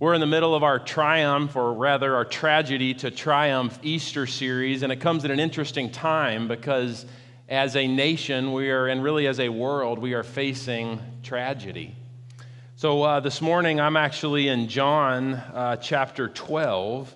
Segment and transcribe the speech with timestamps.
[0.00, 4.84] We're in the middle of our triumph, or rather, our tragedy to triumph Easter series,
[4.84, 7.04] and it comes at an interesting time because
[7.48, 11.96] as a nation, we are, and really as a world, we are facing tragedy.
[12.76, 17.12] So uh, this morning, I'm actually in John uh, chapter 12,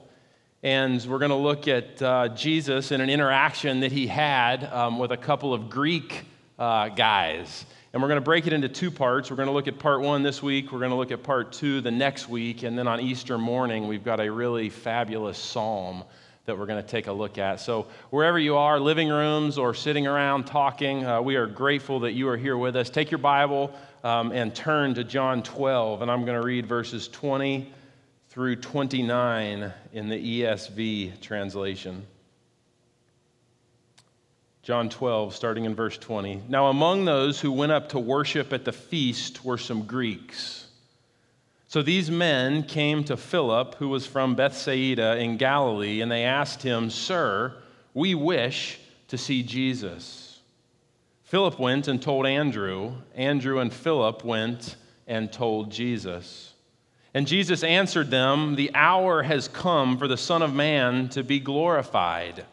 [0.64, 4.98] and we're going to look at uh, Jesus and an interaction that he had um,
[4.98, 6.24] with a couple of Greek
[6.58, 7.64] uh, guys.
[7.92, 9.30] And we're going to break it into two parts.
[9.30, 11.52] We're going to look at part one this week, we're going to look at part
[11.52, 16.04] two the next week, and then on Easter morning, we've got a really fabulous psalm
[16.46, 17.60] that we're going to take a look at.
[17.60, 22.12] So, wherever you are, living rooms or sitting around talking, uh, we are grateful that
[22.12, 22.88] you are here with us.
[22.88, 27.08] Take your Bible um, and turn to John 12, and I'm going to read verses
[27.08, 27.70] 20
[28.30, 32.06] through 29 in the ESV translation.
[34.62, 36.44] John 12, starting in verse 20.
[36.48, 40.68] Now, among those who went up to worship at the feast were some Greeks.
[41.66, 46.62] So these men came to Philip, who was from Bethsaida in Galilee, and they asked
[46.62, 47.54] him, Sir,
[47.92, 50.38] we wish to see Jesus.
[51.24, 52.92] Philip went and told Andrew.
[53.16, 54.76] Andrew and Philip went
[55.08, 56.52] and told Jesus.
[57.14, 61.40] And Jesus answered them, The hour has come for the Son of Man to be
[61.40, 62.44] glorified.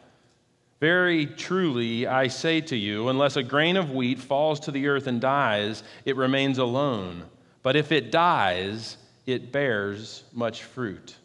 [0.80, 5.08] Very truly, I say to you, unless a grain of wheat falls to the earth
[5.08, 7.24] and dies, it remains alone.
[7.64, 11.16] But if it dies, it bears much fruit.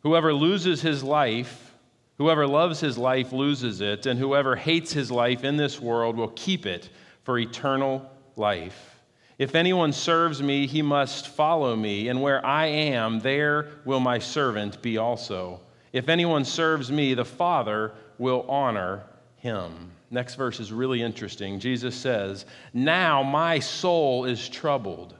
[0.00, 1.74] Whoever loses his life,
[2.18, 6.32] whoever loves his life loses it, and whoever hates his life in this world will
[6.36, 6.90] keep it
[7.24, 9.00] for eternal life.
[9.38, 14.18] If anyone serves me, he must follow me, and where I am, there will my
[14.18, 15.60] servant be also.
[15.92, 19.02] If anyone serves me, the Father will honor
[19.36, 19.90] him.
[20.10, 21.58] Next verse is really interesting.
[21.58, 25.14] Jesus says, Now my soul is troubled.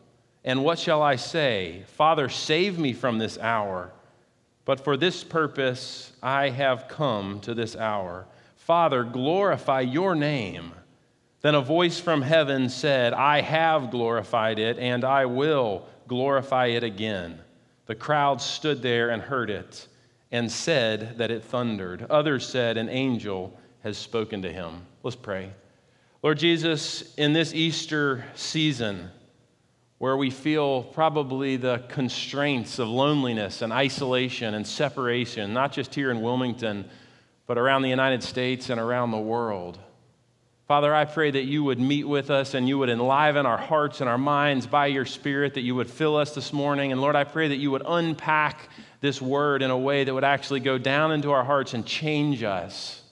[0.45, 1.83] And what shall I say?
[1.89, 3.93] Father, save me from this hour.
[4.65, 8.27] But for this purpose I have come to this hour.
[8.57, 10.73] Father, glorify your name.
[11.41, 16.85] Then a voice from heaven said, I have glorified it, and I will glorify it
[16.85, 17.41] again.
[17.87, 19.89] The crowd stood there and heard it,
[20.33, 22.07] and said that it thundered.
[22.11, 24.87] Others said, An angel has spoken to him.
[25.03, 25.53] Let's pray.
[26.23, 29.11] Lord Jesus, in this Easter season,
[29.99, 36.11] where we feel probably the constraints of loneliness and isolation and separation, not just here
[36.11, 36.89] in Wilmington,
[37.47, 39.79] but around the United States and around the world.
[40.67, 44.01] Father, I pray that you would meet with us and you would enliven our hearts
[44.01, 46.93] and our minds by your Spirit, that you would fill us this morning.
[46.93, 48.71] And Lord, I pray that you would unpack
[49.03, 52.43] this word in a way that would actually go down into our hearts and change
[52.43, 53.03] us.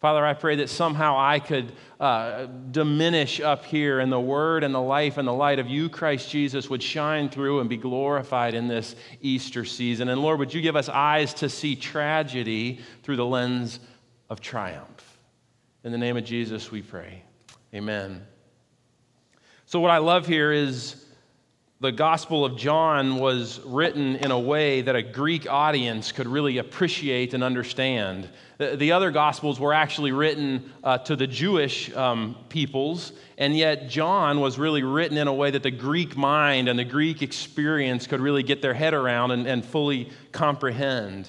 [0.00, 4.74] Father, I pray that somehow I could uh, diminish up here and the word and
[4.74, 8.54] the life and the light of you, Christ Jesus, would shine through and be glorified
[8.54, 10.08] in this Easter season.
[10.08, 13.80] And Lord, would you give us eyes to see tragedy through the lens
[14.30, 15.18] of triumph?
[15.84, 17.22] In the name of Jesus, we pray.
[17.74, 18.24] Amen.
[19.66, 21.04] So, what I love here is
[21.80, 26.58] the Gospel of John was written in a way that a Greek audience could really
[26.58, 28.28] appreciate and understand.
[28.58, 33.88] The, the other Gospels were actually written uh, to the Jewish um, peoples, and yet
[33.88, 38.08] John was really written in a way that the Greek mind and the Greek experience
[38.08, 41.28] could really get their head around and, and fully comprehend.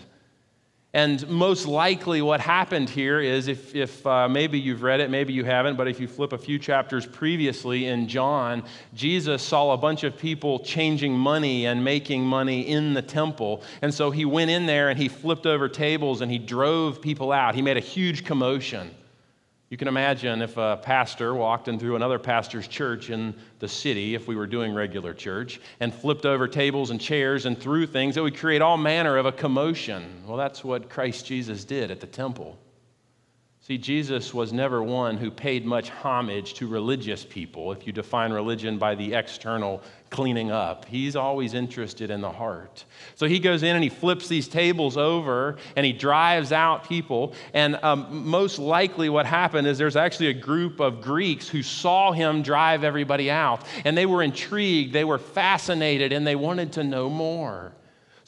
[0.93, 5.33] And most likely, what happened here is if, if uh, maybe you've read it, maybe
[5.33, 8.63] you haven't, but if you flip a few chapters previously in John,
[8.95, 13.61] Jesus saw a bunch of people changing money and making money in the temple.
[13.83, 17.31] And so he went in there and he flipped over tables and he drove people
[17.31, 17.53] out.
[17.53, 18.89] He made a huge commotion.
[19.69, 24.27] You can imagine if a pastor walked into another pastor's church in the city, if
[24.27, 28.21] we were doing regular church, and flipped over tables and chairs and threw things, it
[28.21, 30.23] would create all manner of a commotion.
[30.25, 32.57] Well, that's what Christ Jesus did at the temple.
[33.69, 38.33] See, Jesus was never one who paid much homage to religious people, if you define
[38.33, 40.85] religion by the external cleaning up.
[40.85, 42.83] He's always interested in the heart.
[43.13, 47.33] So he goes in and he flips these tables over and he drives out people.
[47.53, 52.11] And um, most likely, what happened is there's actually a group of Greeks who saw
[52.11, 53.67] him drive everybody out.
[53.85, 57.71] And they were intrigued, they were fascinated, and they wanted to know more.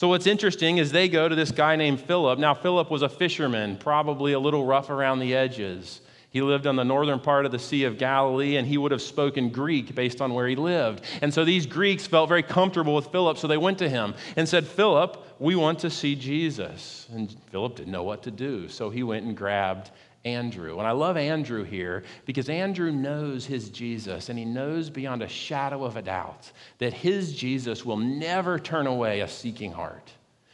[0.01, 2.39] So, what's interesting is they go to this guy named Philip.
[2.39, 6.01] Now, Philip was a fisherman, probably a little rough around the edges.
[6.31, 9.03] He lived on the northern part of the Sea of Galilee, and he would have
[9.03, 11.03] spoken Greek based on where he lived.
[11.21, 14.49] And so these Greeks felt very comfortable with Philip, so they went to him and
[14.49, 17.07] said, Philip, we want to see Jesus.
[17.13, 19.91] And Philip didn't know what to do, so he went and grabbed
[20.23, 20.77] Andrew.
[20.77, 25.27] And I love Andrew here because Andrew knows his Jesus and he knows beyond a
[25.27, 30.11] shadow of a doubt that his Jesus will never turn away a seeking heart.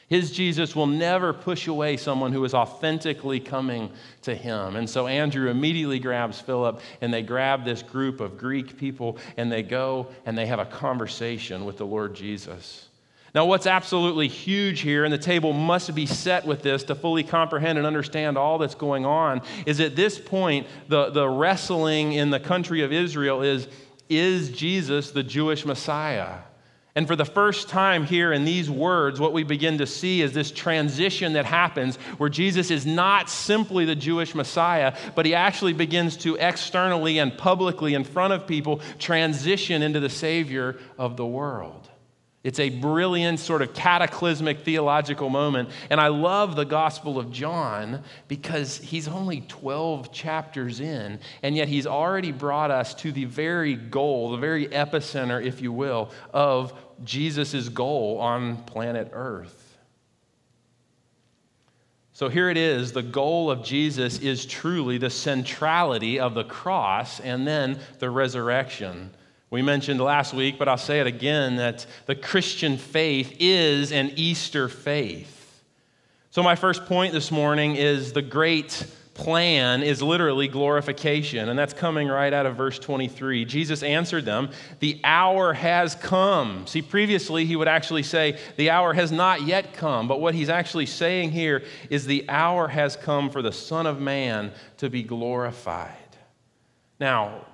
[0.07, 3.91] His Jesus will never push away someone who is authentically coming
[4.21, 4.77] to him.
[4.77, 9.51] And so Andrew immediately grabs Philip and they grab this group of Greek people and
[9.51, 12.86] they go and they have a conversation with the Lord Jesus.
[13.37, 17.23] Now, what's absolutely huge here, and the table must be set with this to fully
[17.23, 22.31] comprehend and understand all that's going on, is at this point, the, the wrestling in
[22.31, 23.67] the country of Israel is
[24.09, 26.39] is Jesus the Jewish Messiah?
[26.95, 30.33] And for the first time here in these words, what we begin to see is
[30.33, 35.73] this transition that happens where Jesus is not simply the Jewish Messiah, but he actually
[35.73, 41.25] begins to externally and publicly in front of people transition into the Savior of the
[41.27, 41.86] world.
[42.43, 45.69] It's a brilliant, sort of cataclysmic theological moment.
[45.89, 51.67] And I love the Gospel of John because he's only 12 chapters in, and yet
[51.67, 56.73] he's already brought us to the very goal, the very epicenter, if you will, of
[57.03, 59.67] Jesus' goal on planet Earth.
[62.13, 67.19] So here it is the goal of Jesus is truly the centrality of the cross
[67.19, 69.11] and then the resurrection.
[69.49, 74.11] We mentioned last week, but I'll say it again, that the Christian faith is an
[74.15, 75.63] Easter faith.
[76.31, 81.73] So, my first point this morning is the great plan is literally glorification, and that's
[81.73, 83.45] coming right out of verse 23.
[83.45, 86.67] Jesus answered them, The hour has come.
[86.67, 90.49] See, previously he would actually say, The hour has not yet come, but what he's
[90.49, 95.03] actually saying here is, The hour has come for the Son of Man to be
[95.03, 95.95] glorified.
[96.99, 97.45] Now,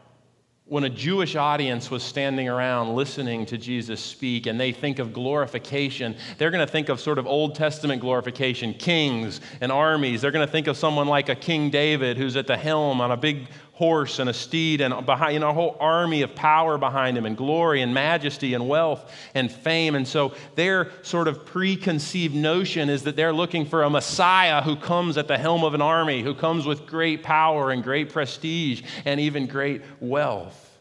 [0.65, 5.11] when a Jewish audience was standing around listening to Jesus speak and they think of
[5.11, 10.21] glorification, they're going to think of sort of Old Testament glorification, kings and armies.
[10.21, 13.11] They're going to think of someone like a King David who's at the helm on
[13.11, 16.77] a big horse and a steed and behind, you know, a whole army of power
[16.77, 19.95] behind him and glory and majesty and wealth and fame.
[19.95, 24.75] And so their sort of preconceived notion is that they're looking for a Messiah who
[24.75, 28.83] comes at the helm of an army, who comes with great power and great prestige
[29.05, 30.72] and even great wealth.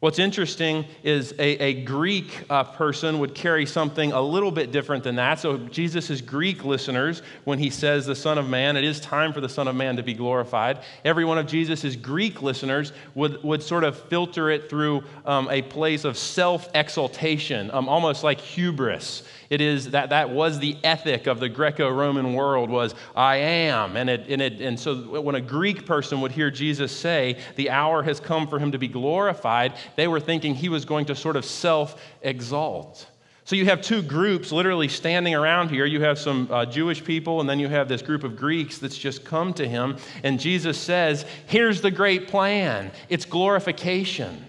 [0.00, 5.02] What's interesting is a, a Greek uh, person would carry something a little bit different
[5.02, 5.40] than that.
[5.40, 9.40] So, Jesus' Greek listeners, when he says the Son of Man, it is time for
[9.40, 10.82] the Son of Man to be glorified.
[11.04, 15.62] Every one of Jesus' Greek listeners would, would sort of filter it through um, a
[15.62, 19.24] place of self exaltation, um, almost like hubris.
[19.50, 23.96] It is that that was the ethic of the Greco-Roman world was I am.
[23.96, 27.70] And, it, and, it, and so when a Greek person would hear Jesus say, the
[27.70, 31.14] hour has come for him to be glorified, they were thinking he was going to
[31.14, 33.06] sort of self-exalt.
[33.44, 35.86] So you have two groups literally standing around here.
[35.86, 38.98] You have some uh, Jewish people, and then you have this group of Greeks that's
[38.98, 39.96] just come to him.
[40.22, 44.44] And Jesus says, Here's the great plan it's glorification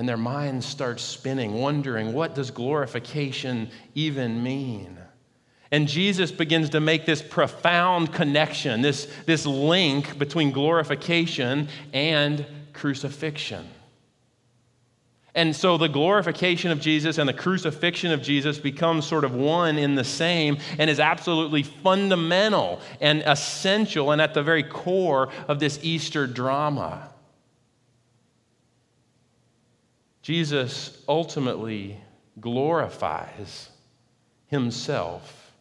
[0.00, 4.96] and their minds start spinning, wondering, what does glorification even mean?
[5.70, 13.68] And Jesus begins to make this profound connection, this, this link between glorification and crucifixion.
[15.34, 19.78] And so the glorification of Jesus and the crucifixion of Jesus becomes sort of one
[19.78, 25.60] in the same and is absolutely fundamental and essential and at the very core of
[25.60, 27.08] this Easter drama.
[30.22, 31.96] Jesus ultimately
[32.40, 33.70] glorifies
[34.48, 35.52] himself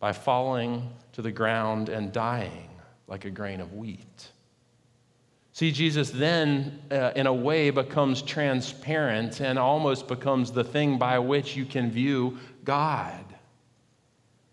[0.00, 2.70] by falling to the ground and dying
[3.06, 4.28] like a grain of wheat.
[5.58, 11.18] See, Jesus then, uh, in a way, becomes transparent and almost becomes the thing by
[11.18, 13.24] which you can view God.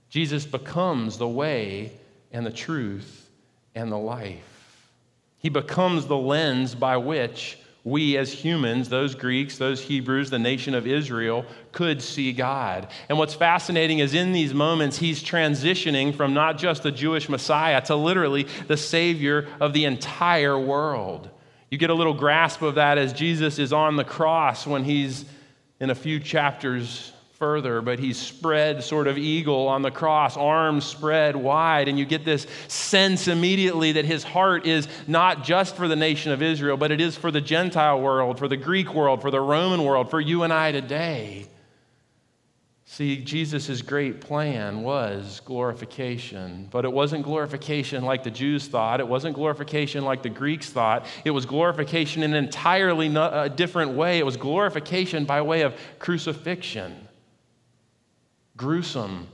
[0.10, 1.92] Jesus becomes the way
[2.32, 3.30] and the truth
[3.76, 4.90] and the life.
[5.38, 10.74] He becomes the lens by which we as humans, those Greeks, those Hebrews, the nation
[10.74, 12.88] of Israel, could see God.
[13.08, 17.80] And what's fascinating is in these moments, he's transitioning from not just the Jewish Messiah
[17.82, 21.30] to literally the Savior of the entire world.
[21.70, 25.25] You get a little grasp of that as Jesus is on the cross when he's
[25.80, 30.86] in a few chapters further, but he's spread sort of eagle on the cross, arms
[30.86, 35.88] spread wide, and you get this sense immediately that his heart is not just for
[35.88, 39.22] the nation of Israel, but it is for the Gentile world, for the Greek world,
[39.22, 41.48] for the Roman world, for you and I today.
[42.88, 49.01] See, Jesus' great plan was glorification, but it wasn't glorification like the Jews thought.
[49.01, 51.06] It wasn't glorification like the Greeks thought.
[51.25, 53.10] It was glorification in an entirely
[53.56, 54.20] different way.
[54.20, 57.05] It was glorification by way of crucifixion
[58.58, 59.28] gruesome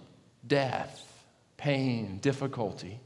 [0.47, 1.25] death,
[1.57, 2.99] pain, difficulty.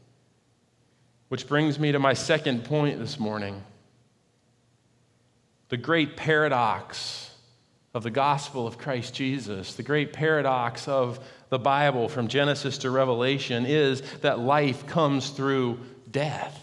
[1.29, 3.63] Which brings me to my second point this morning
[5.69, 7.31] the great paradox
[7.93, 11.19] of the gospel of Christ Jesus, the great paradox of
[11.49, 15.79] the Bible from Genesis to Revelation is that life comes through
[16.11, 16.61] death.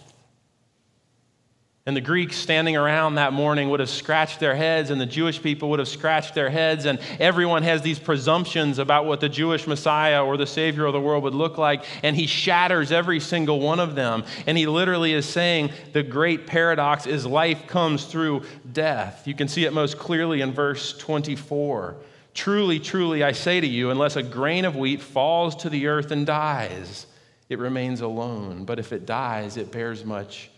[1.84, 5.42] And the Greeks standing around that morning would have scratched their heads, and the Jewish
[5.42, 9.66] people would have scratched their heads, and everyone has these presumptions about what the Jewish
[9.66, 13.58] Messiah or the Savior of the world would look like, and he shatters every single
[13.58, 14.22] one of them.
[14.46, 19.26] And he literally is saying the great paradox is life comes through death.
[19.26, 21.96] You can see it most clearly in verse 24.
[22.32, 26.12] Truly, truly, I say to you, unless a grain of wheat falls to the earth
[26.12, 27.06] and dies,
[27.48, 30.48] it remains alone, but if it dies, it bears much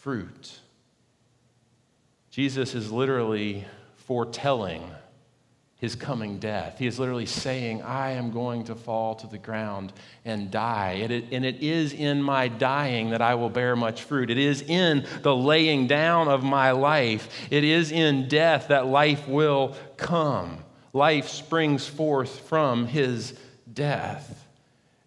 [0.00, 0.58] fruit.
[2.30, 3.66] Jesus is literally
[4.06, 4.82] foretelling
[5.76, 6.78] his coming death.
[6.78, 9.92] He is literally saying, I am going to fall to the ground
[10.24, 11.00] and die.
[11.02, 14.30] And it, and it is in my dying that I will bear much fruit.
[14.30, 17.28] It is in the laying down of my life.
[17.50, 20.64] It is in death that life will come.
[20.92, 23.34] Life springs forth from his
[23.72, 24.46] death.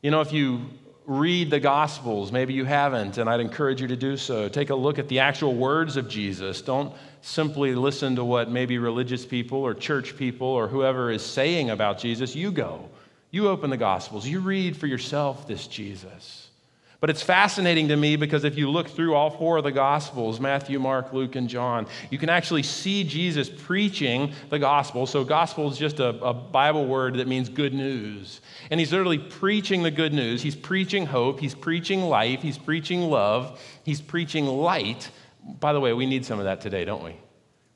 [0.01, 0.69] You know, if you
[1.05, 2.31] read the Gospels.
[2.31, 4.47] Maybe you haven't, and I'd encourage you to do so.
[4.47, 6.61] Take a look at the actual words of Jesus.
[6.61, 11.69] Don't simply listen to what maybe religious people or church people or whoever is saying
[11.69, 12.35] about Jesus.
[12.35, 12.89] You go.
[13.31, 14.27] You open the Gospels.
[14.27, 16.49] You read for yourself this Jesus.
[17.03, 20.39] But it's fascinating to me because if you look through all four of the Gospels
[20.39, 25.05] Matthew, Mark, Luke, and John you can actually see Jesus preaching the gospel.
[25.05, 28.39] So, gospel is just a, a, Bible word that means good news.
[28.71, 30.41] And he's literally preaching the good news.
[30.41, 35.09] He's preaching hope, he's preaching life, he's preaching love, he's preaching light.
[35.59, 37.17] By the way, we need some of that today, don't we?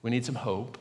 [0.03, 0.77] We need some hope,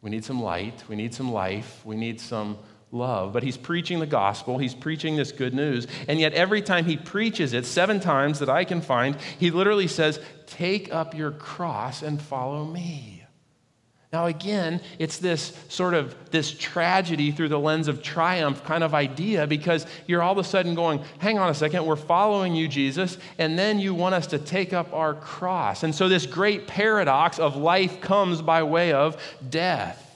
[0.00, 2.56] we need some light, we need some life, we need some
[2.92, 3.32] love.
[3.32, 5.86] But he's preaching the gospel, he's preaching this good news.
[6.08, 9.88] And yet, every time he preaches it, seven times that I can find, he literally
[9.88, 13.20] says, Take up your cross and follow me.
[14.12, 18.92] Now, again, it's this sort of this tragedy through the lens of triumph kind of
[18.92, 22.66] idea because you're all of a sudden going, hang on a second, we're following you,
[22.66, 25.84] Jesus, and then you want us to take up our cross.
[25.84, 29.16] And so, this great paradox of life comes by way of
[29.48, 30.09] death.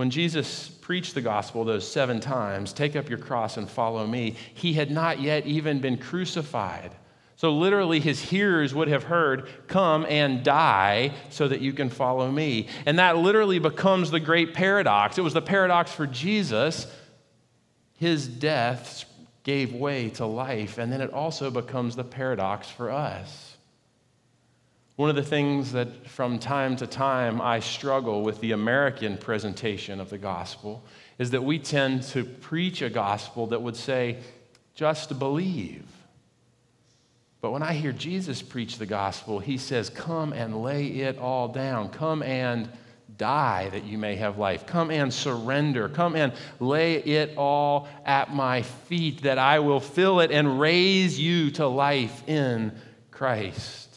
[0.00, 4.34] When Jesus preached the gospel those seven times, take up your cross and follow me,
[4.54, 6.92] he had not yet even been crucified.
[7.36, 12.32] So, literally, his hearers would have heard, Come and die so that you can follow
[12.32, 12.68] me.
[12.86, 15.18] And that literally becomes the great paradox.
[15.18, 16.86] It was the paradox for Jesus.
[17.98, 19.04] His death
[19.42, 23.49] gave way to life, and then it also becomes the paradox for us.
[25.00, 29.98] One of the things that from time to time I struggle with the American presentation
[29.98, 30.84] of the gospel
[31.18, 34.18] is that we tend to preach a gospel that would say,
[34.74, 35.86] just believe.
[37.40, 41.48] But when I hear Jesus preach the gospel, he says, Come and lay it all
[41.48, 41.88] down.
[41.88, 42.68] Come and
[43.16, 44.66] die that you may have life.
[44.66, 45.88] Come and surrender.
[45.88, 51.18] Come and lay it all at my feet that I will fill it and raise
[51.18, 52.72] you to life in
[53.10, 53.89] Christ.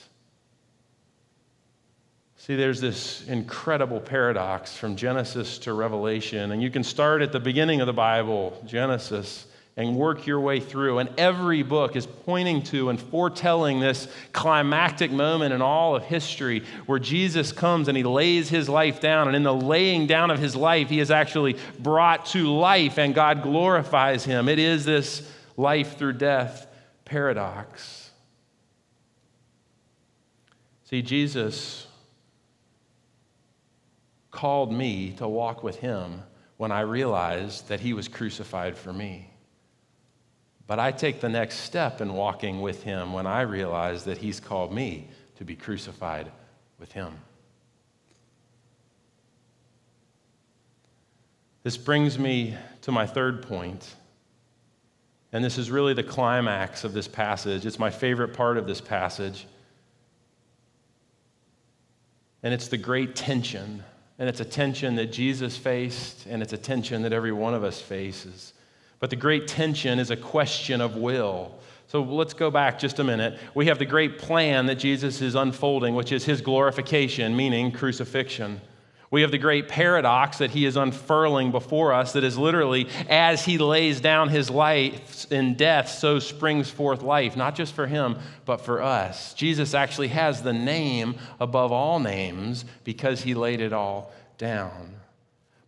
[2.45, 7.39] See, there's this incredible paradox from Genesis to Revelation, and you can start at the
[7.39, 9.45] beginning of the Bible, Genesis,
[9.77, 10.99] and work your way through.
[10.99, 16.63] And every book is pointing to and foretelling this climactic moment in all of history
[16.85, 19.27] where Jesus comes and he lays his life down.
[19.27, 23.15] And in the laying down of his life, he is actually brought to life, and
[23.15, 24.49] God glorifies him.
[24.49, 26.67] It is this life through death
[27.05, 28.11] paradox.
[30.83, 31.87] See, Jesus
[34.33, 36.21] called me to walk with him
[36.57, 39.29] when I realized that he was crucified for me.
[40.65, 44.39] But I take the next step in walking with him when I realize that he's
[44.39, 46.31] called me to be crucified
[46.79, 47.13] with him.
[51.61, 53.95] This brings me to my third point,
[55.31, 57.65] and this is really the climax of this passage.
[57.65, 59.45] It's my favorite part of this passage.
[62.41, 63.83] And it's the great tension
[64.19, 67.63] and it's a tension that Jesus faced, and it's a tension that every one of
[67.63, 68.53] us faces.
[68.99, 71.59] But the great tension is a question of will.
[71.87, 73.37] So let's go back just a minute.
[73.53, 78.61] We have the great plan that Jesus is unfolding, which is his glorification, meaning crucifixion.
[79.13, 83.45] We have the great paradox that he is unfurling before us, that is literally as
[83.45, 88.17] he lays down his life in death, so springs forth life, not just for him,
[88.45, 89.35] but for us.
[89.35, 94.95] Jesus actually has the name above all names because he laid it all down.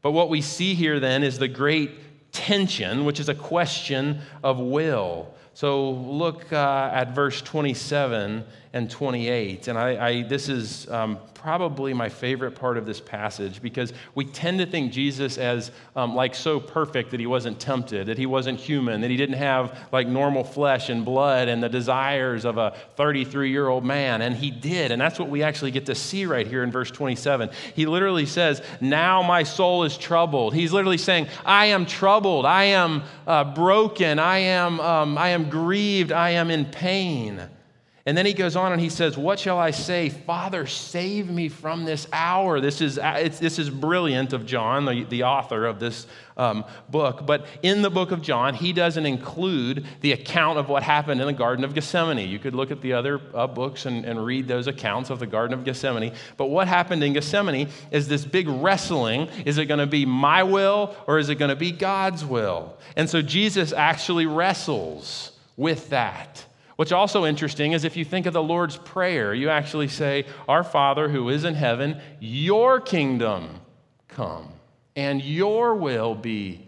[0.02, 4.58] But what we see here then is the great tension, which is a question of
[4.58, 5.32] will.
[5.54, 8.44] So look uh, at verse 27
[8.76, 9.70] and 28.
[9.70, 14.26] And I, I this is um, probably my favorite part of this passage because we
[14.26, 18.26] tend to think Jesus as um, like so perfect that he wasn't tempted, that he
[18.26, 22.58] wasn't human, that he didn't have like normal flesh and blood and the desires of
[22.58, 24.22] a 33 year old man.
[24.22, 24.92] And he did.
[24.92, 27.52] And that's what we actually get to see right here in verse 27.
[27.76, 30.54] He literally says, Now my soul is troubled.
[30.54, 32.46] He's literally saying, I am troubled.
[32.46, 34.20] I am uh, broken.
[34.20, 36.12] I am, um, I am grieved.
[36.12, 37.42] I am in pain.
[38.08, 40.10] And then he goes on and he says, What shall I say?
[40.10, 42.62] Father, save me from this hour.
[42.62, 46.06] This is, this is brilliant of John, the, the author of this
[46.38, 47.26] um, book.
[47.26, 51.26] But in the book of John, he doesn't include the account of what happened in
[51.26, 52.30] the Garden of Gethsemane.
[52.30, 55.26] You could look at the other uh, books and, and read those accounts of the
[55.26, 56.14] Garden of Gethsemane.
[56.38, 60.44] But what happened in Gethsemane is this big wrestling is it going to be my
[60.44, 62.78] will or is it going to be God's will?
[62.96, 66.46] And so Jesus actually wrestles with that.
[66.76, 70.64] What's also interesting is if you think of the Lord's Prayer, you actually say, Our
[70.64, 73.62] Father who is in heaven, your kingdom
[74.08, 74.50] come,
[74.96, 76.68] and your will be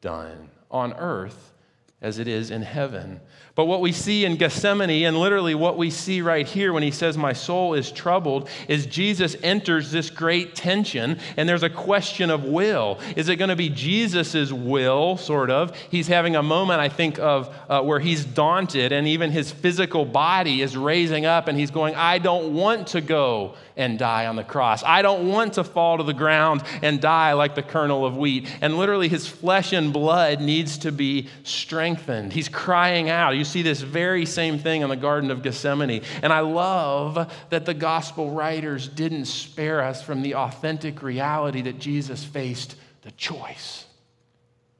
[0.00, 1.52] done on earth
[2.00, 3.20] as it is in heaven.
[3.58, 6.92] But what we see in Gethsemane, and literally what we see right here when he
[6.92, 12.30] says, My soul is troubled, is Jesus enters this great tension, and there's a question
[12.30, 13.00] of will.
[13.16, 15.76] Is it going to be Jesus' will, sort of?
[15.90, 20.04] He's having a moment, I think, of uh, where he's daunted, and even his physical
[20.04, 24.36] body is raising up, and he's going, I don't want to go and die on
[24.36, 24.82] the cross.
[24.84, 28.50] I don't want to fall to the ground and die like the kernel of wheat.
[28.60, 32.32] And literally, his flesh and blood needs to be strengthened.
[32.32, 33.34] He's crying out.
[33.48, 36.02] See this very same thing in the Garden of Gethsemane.
[36.22, 41.78] And I love that the gospel writers didn't spare us from the authentic reality that
[41.78, 43.84] Jesus faced the choice.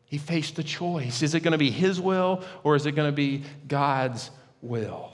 [0.06, 1.22] He faced the choice.
[1.22, 4.30] Is it going to be his will or is it going to be God's
[4.62, 5.12] will?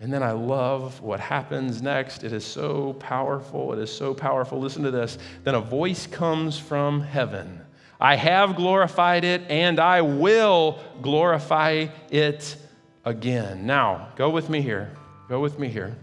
[0.00, 2.24] And then I love what happens next.
[2.24, 3.72] It is so powerful.
[3.72, 4.60] It is so powerful.
[4.60, 5.18] Listen to this.
[5.44, 7.60] Then a voice comes from heaven.
[8.04, 12.54] I have glorified it and I will glorify it
[13.02, 13.64] again.
[13.64, 14.94] Now, go with me here.
[15.26, 15.96] Go with me here.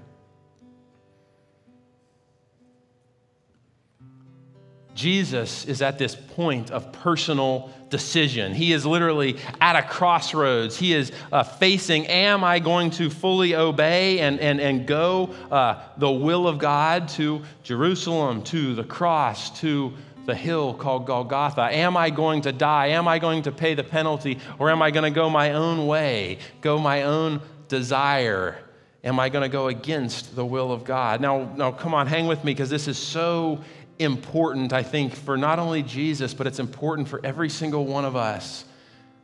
[4.96, 8.56] Jesus is at this point of personal decision.
[8.56, 10.78] He is literally at a crossroads.
[10.78, 15.84] He is uh, facing Am I going to fully obey and, and, and go uh,
[15.98, 19.94] the will of God to Jerusalem, to the cross, to
[20.26, 21.62] the hill called Golgotha?
[21.62, 22.88] Am I going to die?
[22.88, 24.40] Am I going to pay the penalty?
[24.60, 28.58] Or am I going to go my own way, go my own desire?
[29.04, 31.22] Am I going to go against the will of God?
[31.22, 33.64] Now, now come on, hang with me because this is so
[33.98, 38.16] important, I think, for not only Jesus, but it's important for every single one of
[38.16, 38.66] us.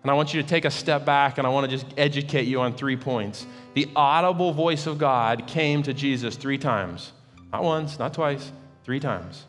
[0.04, 2.48] And I want you to take a step back and I want to just educate
[2.48, 3.46] you on three points.
[3.74, 7.12] The audible voice of God came to Jesus three times.
[7.52, 8.52] Not once, not twice,
[8.84, 9.46] three times.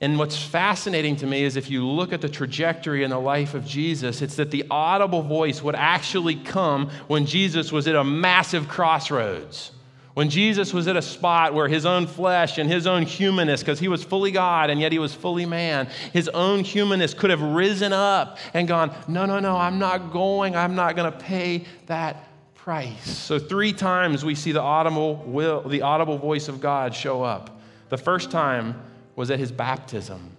[0.00, 3.54] And what's fascinating to me is if you look at the trajectory in the life
[3.54, 8.04] of Jesus, it's that the audible voice would actually come when Jesus was at a
[8.04, 9.72] massive crossroads.
[10.14, 13.78] When Jesus was at a spot where his own flesh and his own humanness, because
[13.78, 17.40] he was fully God and yet he was fully man, his own humanness could have
[17.40, 20.56] risen up and gone, No, no, no, I'm not going.
[20.56, 23.16] I'm not going to pay that price.
[23.16, 27.60] So, three times we see the audible, will, the audible voice of God show up.
[27.88, 28.74] The first time
[29.18, 30.34] was at his baptism.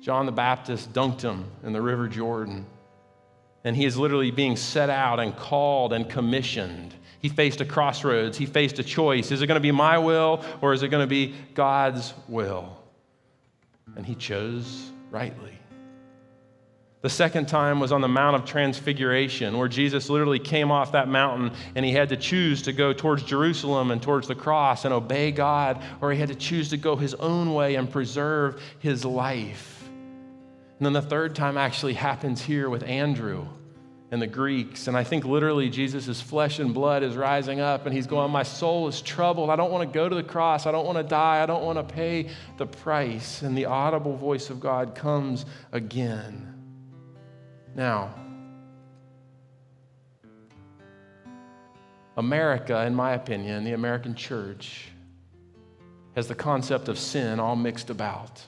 [0.00, 2.66] John the Baptist dunked him in the River Jordan.
[3.62, 8.36] And he is literally being set out and called and commissioned he faced a crossroads.
[8.36, 9.30] He faced a choice.
[9.30, 12.76] Is it going to be my will or is it going to be God's will?
[13.94, 15.56] And he chose rightly.
[17.02, 21.08] The second time was on the Mount of Transfiguration, where Jesus literally came off that
[21.08, 24.94] mountain and he had to choose to go towards Jerusalem and towards the cross and
[24.94, 29.04] obey God, or he had to choose to go his own way and preserve his
[29.04, 29.82] life.
[30.78, 33.48] And then the third time actually happens here with Andrew
[34.12, 34.86] and the Greeks.
[34.86, 38.44] And I think literally Jesus' flesh and blood is rising up and he's going, My
[38.44, 39.50] soul is troubled.
[39.50, 40.66] I don't want to go to the cross.
[40.66, 41.42] I don't want to die.
[41.42, 43.42] I don't want to pay the price.
[43.42, 46.51] And the audible voice of God comes again.
[47.74, 48.14] Now,
[52.16, 54.88] America, in my opinion, the American church,
[56.14, 58.42] has the concept of sin all mixed about.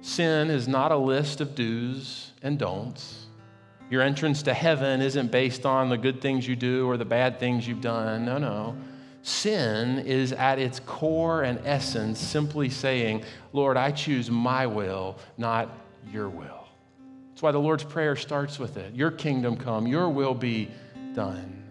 [0.00, 3.26] Sin is not a list of do's and don'ts.
[3.90, 7.38] Your entrance to heaven isn't based on the good things you do or the bad
[7.38, 8.24] things you've done.
[8.24, 8.76] No, no.
[9.22, 15.70] Sin is at its core and essence simply saying, Lord, I choose my will, not
[16.10, 16.63] your will.
[17.34, 20.70] That's why the Lord's Prayer starts with it Your kingdom come, your will be
[21.14, 21.64] done.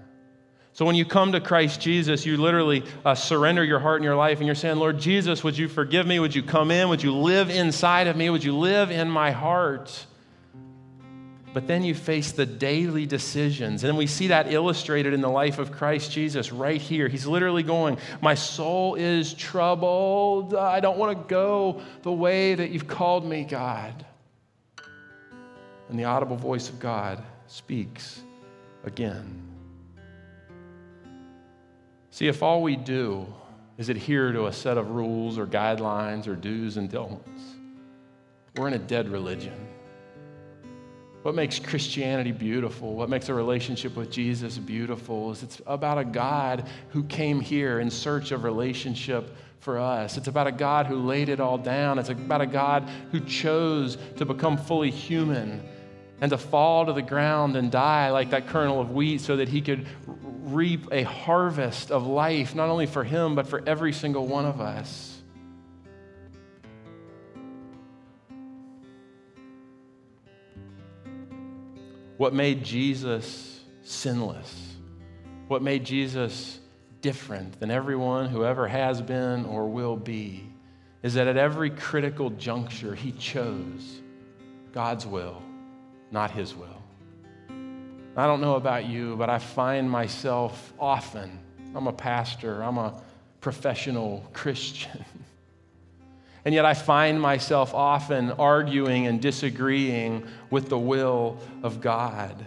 [0.73, 4.15] So when you come to Christ Jesus, you literally uh, surrender your heart and your
[4.15, 6.19] life, and you're saying, Lord Jesus, would you forgive me?
[6.19, 6.89] Would you come in?
[6.89, 8.29] Would you live inside of me?
[8.29, 10.05] Would you live in my heart?
[11.53, 13.85] But then you face the daily decisions.
[13.85, 17.07] And we see that illustrated in the life of Christ Jesus right here.
[17.07, 20.55] He's literally going, My soul is troubled.
[20.55, 24.05] I don't want to go the way that you've called me, God.
[25.93, 28.23] And the audible voice of God speaks
[28.83, 29.43] again.
[32.09, 33.31] See, if all we do
[33.77, 37.43] is adhere to a set of rules or guidelines or do's and don'ts,
[38.55, 39.53] we're in a dead religion.
[41.21, 46.05] What makes Christianity beautiful, what makes a relationship with Jesus beautiful, is it's about a
[46.05, 50.17] God who came here in search of relationship for us.
[50.17, 51.99] It's about a God who laid it all down.
[51.99, 55.61] It's about a God who chose to become fully human
[56.23, 59.49] and to fall to the ground and die like that kernel of wheat so that
[59.49, 59.85] he could
[60.45, 64.61] reap a harvest of life, not only for him, but for every single one of
[64.61, 65.21] us.
[72.15, 74.75] What made Jesus sinless?
[75.49, 76.57] What made Jesus
[77.01, 80.47] different than everyone who ever has been or will be
[81.01, 83.99] is that at every critical juncture, he chose
[84.71, 85.43] God's will
[86.13, 86.67] not His will.
[88.15, 91.39] I don't know about you, but I find myself often,
[91.75, 93.01] I'm a pastor, I'm a
[93.41, 95.03] professional Christian.
[96.45, 102.45] And yet I find myself often arguing and disagreeing with the will of God.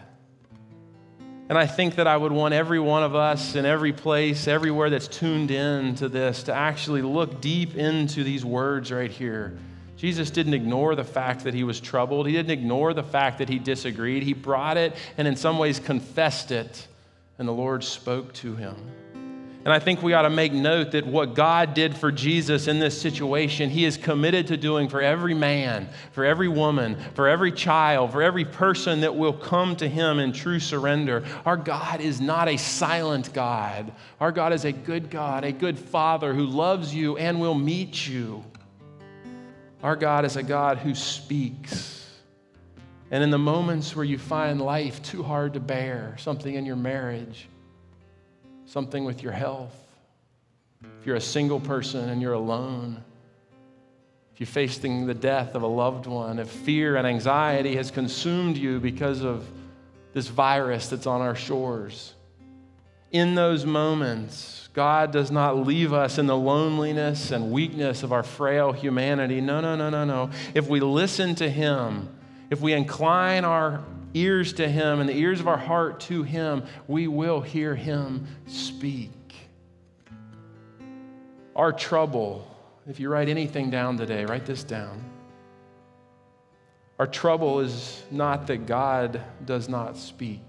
[1.48, 4.90] And I think that I would want every one of us in every place, everywhere
[4.90, 9.56] that's tuned in to this, to actually look deep into these words right here
[9.96, 12.26] Jesus didn't ignore the fact that he was troubled.
[12.26, 14.22] He didn't ignore the fact that he disagreed.
[14.22, 16.86] He brought it and, in some ways, confessed it,
[17.38, 18.76] and the Lord spoke to him.
[19.66, 22.78] And I think we ought to make note that what God did for Jesus in
[22.78, 27.50] this situation, He is committed to doing for every man, for every woman, for every
[27.50, 31.24] child, for every person that will come to Him in true surrender.
[31.44, 33.90] Our God is not a silent God.
[34.20, 38.06] Our God is a good God, a good Father who loves you and will meet
[38.06, 38.44] you.
[39.82, 42.08] Our God is a God who speaks.
[43.10, 46.76] And in the moments where you find life too hard to bear, something in your
[46.76, 47.48] marriage,
[48.64, 49.76] something with your health,
[50.82, 53.02] if you're a single person and you're alone,
[54.34, 58.56] if you're facing the death of a loved one, if fear and anxiety has consumed
[58.56, 59.48] you because of
[60.12, 62.14] this virus that's on our shores,
[63.12, 68.22] in those moments, God does not leave us in the loneliness and weakness of our
[68.22, 69.40] frail humanity.
[69.40, 70.28] No, no, no, no, no.
[70.52, 72.14] If we listen to Him,
[72.50, 76.62] if we incline our ears to Him and the ears of our heart to Him,
[76.86, 79.10] we will hear Him speak.
[81.56, 82.46] Our trouble,
[82.86, 85.02] if you write anything down today, write this down.
[86.98, 90.42] Our trouble is not that God does not speak.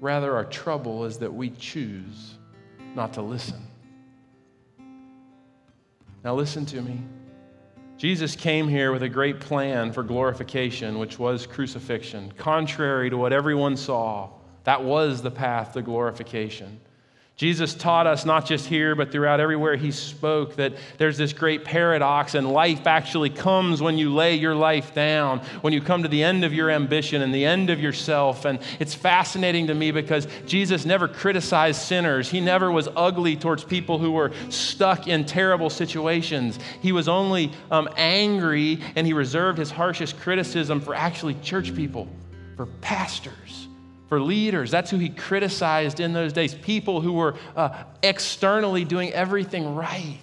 [0.00, 2.34] Rather, our trouble is that we choose
[2.94, 3.66] not to listen.
[6.24, 7.00] Now, listen to me.
[7.96, 12.32] Jesus came here with a great plan for glorification, which was crucifixion.
[12.36, 14.28] Contrary to what everyone saw,
[14.64, 16.80] that was the path to glorification.
[17.36, 21.66] Jesus taught us, not just here, but throughout everywhere he spoke, that there's this great
[21.66, 26.08] paradox, and life actually comes when you lay your life down, when you come to
[26.08, 28.46] the end of your ambition and the end of yourself.
[28.46, 32.30] And it's fascinating to me because Jesus never criticized sinners.
[32.30, 36.58] He never was ugly towards people who were stuck in terrible situations.
[36.80, 42.08] He was only um, angry, and he reserved his harshest criticism for actually church people,
[42.56, 43.65] for pastors
[44.08, 44.70] for leaders.
[44.70, 50.18] That's who he criticized in those days people who were uh, externally doing everything right.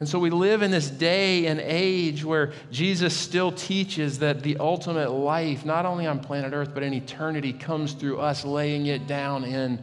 [0.00, 4.56] And so we live in this day and age where Jesus still teaches that the
[4.56, 9.06] ultimate life, not only on planet Earth, but in eternity, comes through us laying it
[9.06, 9.82] down in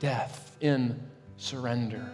[0.00, 1.00] death, in
[1.36, 2.04] surrender.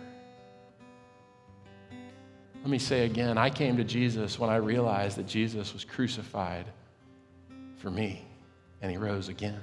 [2.61, 6.67] Let me say again I came to Jesus when I realized that Jesus was crucified
[7.79, 8.27] for me,
[8.83, 9.61] and he rose again.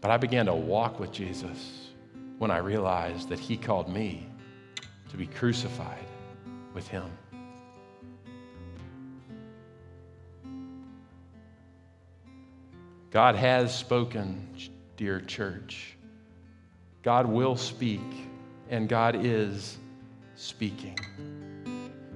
[0.00, 1.90] But I began to walk with Jesus
[2.38, 4.28] when I realized that he called me
[5.10, 6.04] to be crucified
[6.74, 7.10] with him.
[13.10, 14.46] God has spoken,
[14.96, 15.96] dear church.
[17.02, 18.02] God will speak,
[18.68, 19.78] and God is
[20.34, 20.98] speaking.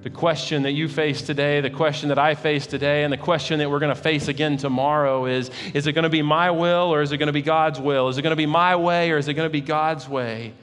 [0.03, 3.59] The question that you face today, the question that I face today, and the question
[3.59, 6.91] that we're going to face again tomorrow is Is it going to be my will
[6.91, 8.09] or is it going to be God's will?
[8.09, 10.53] Is it going to be my way or is it going to be God's way?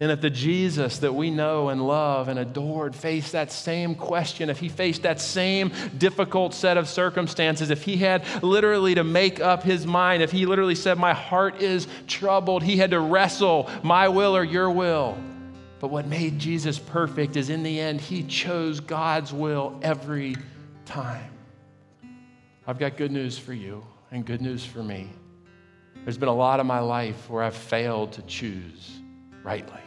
[0.00, 4.50] And if the Jesus that we know and love and adored faced that same question,
[4.50, 9.40] if he faced that same difficult set of circumstances, if he had literally to make
[9.40, 13.70] up his mind, if he literally said, My heart is troubled, he had to wrestle
[13.82, 15.18] my will or your will.
[15.84, 20.34] But what made Jesus perfect is in the end, he chose God's will every
[20.86, 21.30] time.
[22.66, 25.10] I've got good news for you and good news for me.
[26.02, 28.98] There's been a lot of my life where I've failed to choose
[29.42, 29.82] rightly.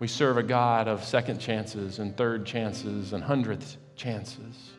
[0.00, 4.72] We serve a God of second chances and third chances and hundredth chances.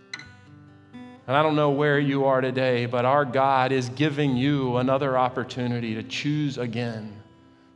[1.28, 5.18] And I don't know where you are today, but our God is giving you another
[5.18, 7.23] opportunity to choose again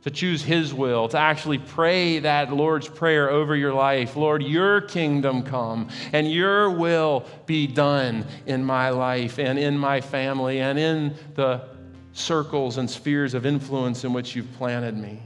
[0.08, 4.16] to choose His will, to actually pray that Lord's Prayer over your life.
[4.16, 10.00] Lord, your kingdom come and your will be done in my life and in my
[10.00, 11.68] family and in the
[12.12, 15.20] circles and spheres of influence in which you've planted me.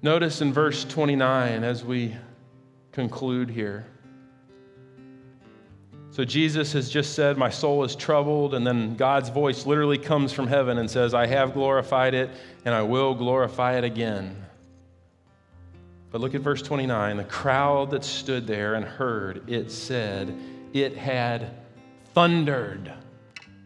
[0.00, 2.16] Notice in verse 29 as we
[2.92, 3.89] conclude here.
[6.20, 10.34] So Jesus has just said, My soul is troubled, and then God's voice literally comes
[10.34, 12.28] from heaven and says, I have glorified it,
[12.66, 14.36] and I will glorify it again.
[16.10, 17.16] But look at verse 29.
[17.16, 20.36] The crowd that stood there and heard it said,
[20.74, 21.54] It had
[22.12, 22.92] thundered.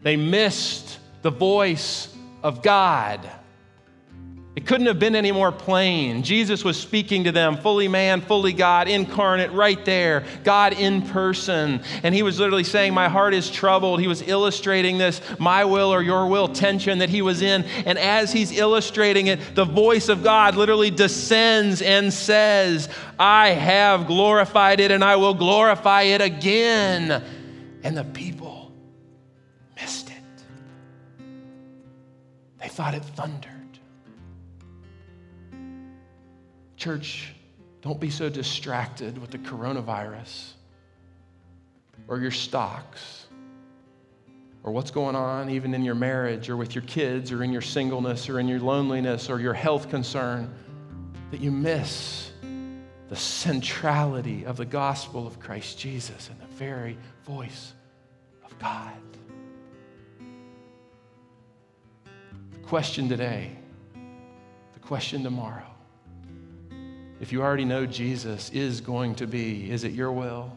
[0.01, 3.19] They missed the voice of God.
[4.55, 6.23] It couldn't have been any more plain.
[6.23, 11.81] Jesus was speaking to them, fully man, fully God, incarnate, right there, God in person.
[12.03, 13.99] And he was literally saying, My heart is troubled.
[13.99, 17.65] He was illustrating this, my will or your will tension that he was in.
[17.85, 22.87] And as he's illustrating it, the voice of God literally descends and says,
[23.19, 27.21] I have glorified it and I will glorify it again.
[27.83, 28.71] And the people
[29.75, 31.25] missed it.
[32.61, 33.54] They thought it thundered.
[36.85, 37.33] Church,
[37.81, 40.51] don't be so distracted with the coronavirus
[42.07, 43.25] or your stocks
[44.61, 47.63] or what's going on even in your marriage or with your kids or in your
[47.63, 50.53] singleness or in your loneliness or your health concern
[51.31, 52.29] that you miss
[53.09, 57.73] the centrality of the gospel of Christ Jesus and the very voice
[58.45, 58.93] of God.
[62.51, 63.53] The question today,
[64.73, 65.74] the question tomorrow
[67.19, 70.55] if you already know Jesus, is going to be is it your will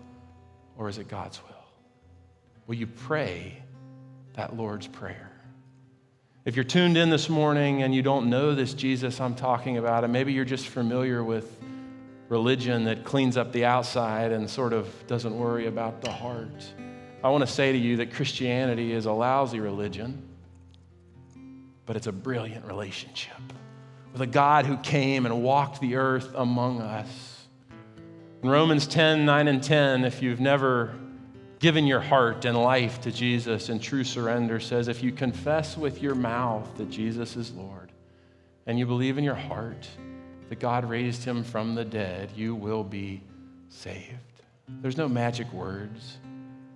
[0.77, 1.55] or is it God's will?
[2.67, 3.63] Will you pray
[4.35, 5.31] that Lord's Prayer?
[6.45, 10.05] If you're tuned in this morning and you don't know this Jesus I'm talking about,
[10.05, 11.59] and maybe you're just familiar with
[12.29, 16.73] religion that cleans up the outside and sort of doesn't worry about the heart,
[17.23, 20.29] I want to say to you that Christianity is a lousy religion,
[21.87, 23.41] but it's a brilliant relationship
[24.13, 27.47] with a God who came and walked the earth among us.
[28.43, 30.95] In Romans 10 9 and 10, if you've never
[31.59, 36.03] given your heart and life to Jesus in true surrender, says, If you confess with
[36.03, 37.91] your mouth that Jesus is Lord
[38.67, 39.89] and you believe in your heart
[40.49, 43.23] that God raised him from the dead, you will be
[43.69, 44.15] saved.
[44.69, 46.19] There's no magic words.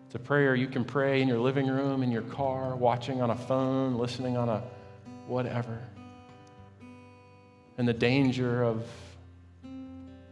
[0.07, 3.31] It's a prayer you can pray in your living room, in your car, watching on
[3.31, 4.63] a phone, listening on a
[5.27, 5.81] whatever
[7.79, 8.85] and the danger of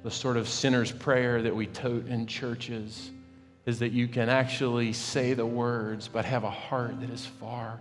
[0.02, 3.10] the sort of sinner's prayer that we tote in churches
[3.66, 7.78] is that you can actually say the words but have a heart that is far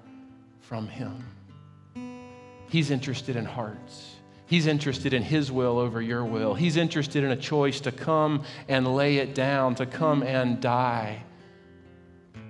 [0.62, 1.26] from Him.
[2.69, 4.15] He's interested in hearts.
[4.45, 6.54] He's interested in His will over your will.
[6.54, 11.24] He's interested in a choice to come and lay it down, to come and die.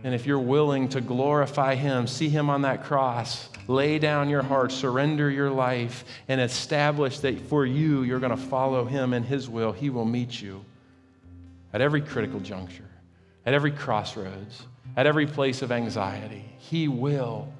[0.04, 4.42] And if you're willing to glorify Him, see Him on that cross, lay down your
[4.42, 9.26] heart, surrender your life, and establish that for you, you're going to follow Him and
[9.26, 10.64] His will, He will meet you
[11.74, 12.90] at every critical juncture,
[13.46, 14.64] at every crossroads,
[14.96, 16.46] at every place of anxiety.
[16.58, 17.52] He will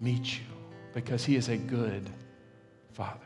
[0.00, 0.44] meet you
[0.92, 2.10] because He is a good
[2.92, 3.25] Father.